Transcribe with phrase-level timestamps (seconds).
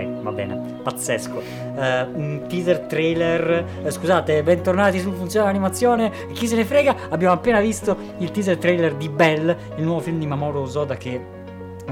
[0.00, 1.42] bene, pazzesco.
[1.76, 3.64] Eh, un teaser trailer.
[3.84, 6.10] eh, scusate, bentornati su Funzione Animazione.
[6.32, 6.96] Chi se ne frega?
[7.10, 11.40] Abbiamo appena visto il teaser trailer di Bell, il nuovo film di Mamoru Osoda che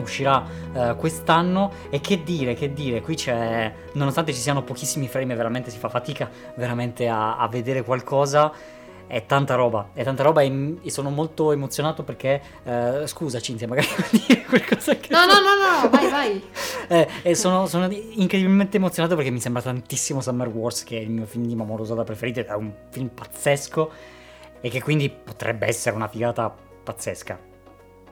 [0.00, 5.34] uscirà eh, quest'anno e che dire, che dire, qui c'è, nonostante ci siano pochissimi frame,
[5.34, 8.78] veramente si fa fatica veramente a, a vedere qualcosa.
[9.10, 13.66] È tanta roba, è tanta roba e, e sono molto emozionato perché, eh, scusa Cinzia,
[13.66, 15.08] magari vuoi dire qualcosa che...
[15.10, 16.42] No, no, no, no, vai, vai.
[16.90, 21.10] Eh, e sono, sono incredibilmente emozionato perché mi sembra tantissimo Summer Wars, che è il
[21.10, 23.90] mio film di Mamoru Osoda preferito, è un film pazzesco
[24.60, 26.52] e che quindi potrebbe essere una figata
[26.84, 27.38] pazzesca.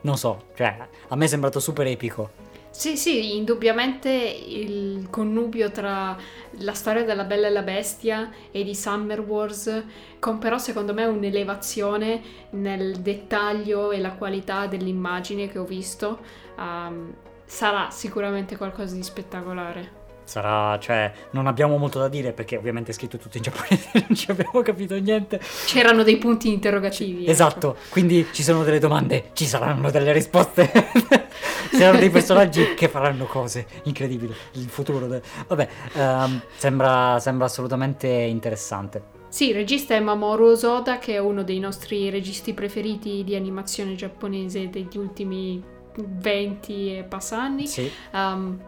[0.01, 2.31] Non so, cioè, a me è sembrato super epico.
[2.79, 6.15] Sì, sì, indubbiamente il connubio tra
[6.59, 9.83] la storia della Bella e la Bestia e di Summer Wars
[10.17, 16.19] con però secondo me un'elevazione nel dettaglio e la qualità dell'immagine che ho visto.
[16.57, 19.98] um, sarà sicuramente qualcosa di spettacolare.
[20.29, 24.15] Sarà, cioè, non abbiamo molto da dire perché ovviamente è scritto tutto in giapponese non
[24.15, 25.39] ci abbiamo capito niente.
[25.65, 27.23] C'erano dei punti interrogativi.
[27.23, 27.31] ecco.
[27.31, 30.69] Esatto, quindi ci sono delle domande, ci saranno delle risposte.
[31.71, 34.33] Saranno dei personaggi che faranno cose incredibili.
[34.53, 35.07] Il futuro.
[35.07, 39.01] de- Vabbè, ehm, sembra, sembra assolutamente interessante.
[39.29, 43.95] Sì, il regista è Mamoru Osoda, che è uno dei nostri registi preferiti di animazione
[43.95, 45.63] giapponese degli ultimi
[45.95, 47.65] 20 e passa anni.
[47.67, 48.59] Sì, Um,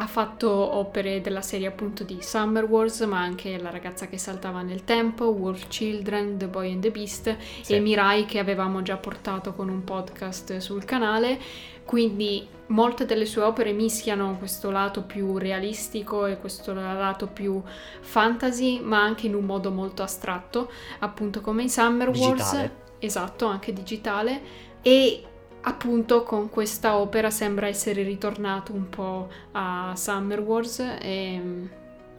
[0.00, 4.62] ha fatto opere della serie appunto di Summer Wars, ma anche La ragazza che saltava
[4.62, 7.74] nel tempo, Wolf Children, The Boy and the Beast Sì.
[7.74, 11.40] e Mirai che avevamo già portato con un podcast sul canale.
[11.84, 17.60] Quindi molte delle sue opere mischiano questo lato più realistico e questo lato più
[18.00, 22.34] fantasy, ma anche in un modo molto astratto, appunto come in Summer Wars.
[22.36, 22.72] Digitale.
[23.00, 24.40] Esatto, anche digitale.
[24.80, 25.22] E
[25.62, 31.68] appunto con questa opera sembra essere ritornato un po' a Summer Wars e,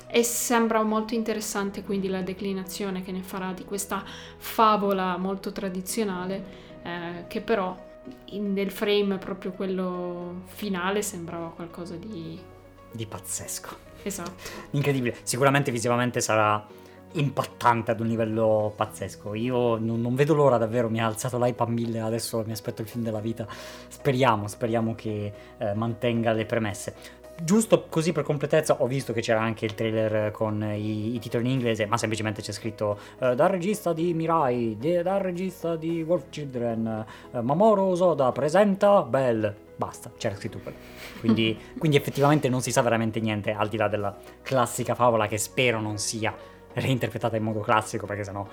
[0.07, 4.03] e sembra molto interessante quindi la declinazione che ne farà di questa
[4.37, 6.43] favola molto tradizionale
[6.83, 7.87] eh, che però
[8.25, 12.57] in- nel frame proprio quello finale sembrava qualcosa di
[12.91, 13.77] di pazzesco.
[14.03, 14.31] esatto.
[14.71, 15.17] Incredibile.
[15.23, 16.65] Sicuramente visivamente sarà
[17.13, 19.33] impattante ad un livello pazzesco.
[19.33, 22.87] Io non, non vedo l'ora davvero, mi ha alzato a mille, adesso mi aspetto il
[22.87, 23.47] film della vita.
[23.87, 27.17] Speriamo, speriamo che eh, mantenga le premesse.
[27.41, 31.45] Giusto così per completezza, ho visto che c'era anche il trailer con i, i titoli
[31.45, 36.03] in inglese, ma semplicemente c'è scritto eh, dal regista di Mirai, di- dal regista di
[36.03, 39.55] Wolf Children, eh, Mamoru Osoda presenta Bell.
[39.77, 40.77] Basta, c'era scritto quello.
[41.21, 45.37] Quindi, quindi effettivamente non si sa veramente niente, al di là della classica favola che
[45.37, 46.35] spero non sia
[46.73, 48.47] reinterpretata in modo classico, perché sennò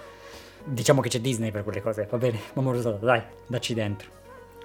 [0.64, 2.40] diciamo che c'è Disney per quelle cose, va bene?
[2.54, 4.10] Mamoru Osoda, dai, dacci dentro.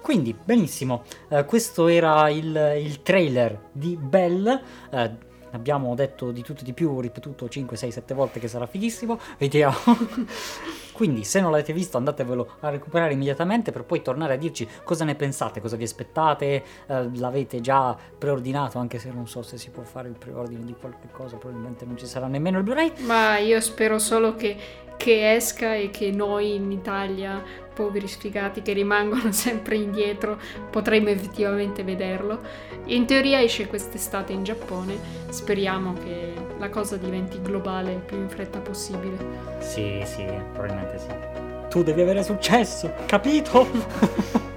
[0.02, 4.60] Quindi, benissimo, eh, questo era il, il trailer di Bell.
[4.90, 5.10] eh,
[5.52, 9.18] abbiamo detto di tutto e di più, ripetuto 5, 6, 7 volte che sarà fighissimo.
[9.38, 9.76] Vediamo.
[10.92, 15.04] Quindi, se non l'avete visto, andatevelo a recuperare immediatamente per poi tornare a dirci cosa
[15.04, 16.62] ne pensate, cosa vi aspettate.
[16.86, 20.74] eh, l'avete già preordinato, anche se non so se si può fare il preordine di
[20.78, 22.92] qualche cosa, probabilmente non ci sarà nemmeno il Blu-ray.
[23.00, 24.56] Ma io spero solo che,
[24.96, 27.42] che esca e che noi in Italia,
[27.72, 30.38] poveri sfigati che rimangono sempre indietro,
[30.70, 32.40] potremmo effettivamente vederlo.
[32.86, 34.96] In teoria esce quest'estate in Giappone,
[35.28, 39.16] speriamo che la cosa diventi globale il più in fretta possibile.
[39.60, 41.68] Sì, sì, probabilmente sì.
[41.68, 44.50] Tu devi avere successo, capito?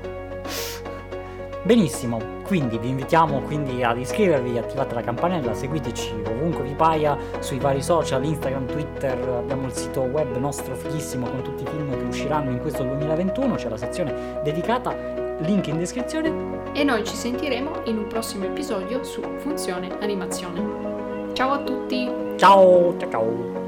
[1.65, 7.57] Benissimo, quindi vi invitiamo quindi ad iscrivervi, attivate la campanella, seguiteci ovunque vi paia sui
[7.57, 12.03] vari social, Instagram, Twitter, abbiamo il sito web nostro fighissimo con tutti i film che
[12.03, 14.95] usciranno in questo 2021, c'è la sezione dedicata,
[15.39, 16.71] link in descrizione.
[16.73, 21.33] E noi ci sentiremo in un prossimo episodio su Funzione Animazione.
[21.33, 22.07] Ciao a tutti!
[22.35, 23.64] Ciao, ciao ciao!